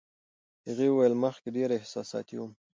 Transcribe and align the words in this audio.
هغې 0.67 0.87
وویل، 0.89 1.13
مخکې 1.23 1.49
ډېره 1.57 1.73
احساساتي 1.77 2.35
وم. 2.37 2.51